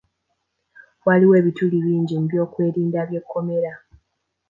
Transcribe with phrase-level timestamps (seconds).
[1.05, 3.73] Waaliwo ebituli bingi mu by'okwerinda by'ekomera.